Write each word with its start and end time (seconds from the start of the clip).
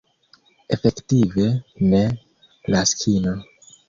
Efektive, 0.75 1.45
ne, 1.91 2.01
Laskino. 2.71 3.35